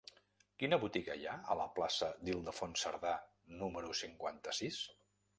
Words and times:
Quina 0.61 0.77
botiga 0.83 1.17
hi 1.17 1.25
ha 1.25 1.33
a 1.55 1.57
la 1.59 1.67
plaça 1.75 2.09
d'Ildefons 2.29 2.85
Cerdà 2.85 3.11
número 3.59 3.93
cinquanta-sis? 4.01 4.81